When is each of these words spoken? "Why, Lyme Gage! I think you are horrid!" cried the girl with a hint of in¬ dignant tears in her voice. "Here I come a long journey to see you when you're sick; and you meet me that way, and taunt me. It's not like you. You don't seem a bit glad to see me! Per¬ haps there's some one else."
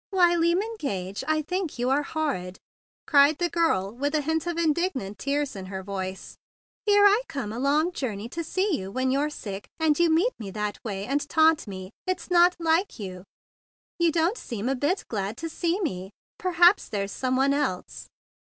"Why, 0.09 0.33
Lyme 0.33 0.77
Gage! 0.79 1.23
I 1.27 1.43
think 1.43 1.77
you 1.77 1.91
are 1.91 2.01
horrid!" 2.01 2.57
cried 3.05 3.37
the 3.37 3.51
girl 3.51 3.91
with 3.91 4.15
a 4.15 4.21
hint 4.21 4.47
of 4.47 4.57
in¬ 4.57 4.73
dignant 4.73 5.19
tears 5.19 5.55
in 5.55 5.67
her 5.67 5.83
voice. 5.83 6.37
"Here 6.87 7.05
I 7.05 7.21
come 7.27 7.53
a 7.53 7.59
long 7.59 7.91
journey 7.91 8.27
to 8.29 8.43
see 8.43 8.75
you 8.79 8.89
when 8.89 9.11
you're 9.11 9.29
sick; 9.29 9.67
and 9.79 9.99
you 9.99 10.09
meet 10.09 10.33
me 10.39 10.49
that 10.49 10.79
way, 10.83 11.05
and 11.05 11.29
taunt 11.29 11.67
me. 11.67 11.91
It's 12.07 12.31
not 12.31 12.55
like 12.59 12.97
you. 12.97 13.25
You 13.99 14.11
don't 14.11 14.39
seem 14.39 14.67
a 14.69 14.75
bit 14.75 15.05
glad 15.07 15.37
to 15.37 15.49
see 15.49 15.79
me! 15.81 16.09
Per¬ 16.39 16.55
haps 16.55 16.89
there's 16.89 17.11
some 17.11 17.35
one 17.35 17.53
else." 17.53 18.07